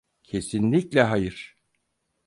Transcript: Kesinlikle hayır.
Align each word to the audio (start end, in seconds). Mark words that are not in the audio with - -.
Kesinlikle 0.23 1.01
hayır. 1.03 1.55